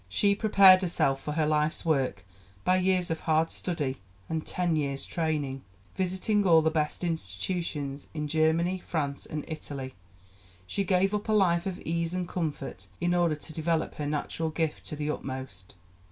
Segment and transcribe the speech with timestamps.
[0.09, 2.25] She prepared herself for her life's work
[2.63, 3.97] by years of hard study
[4.29, 5.61] and ten years' training,
[5.95, 9.93] visiting all the best institutions in Germany, France, and Italy.
[10.65, 14.49] She gave up a life of ease and comfort in order to develop her natural
[14.49, 15.75] gift to the utmost.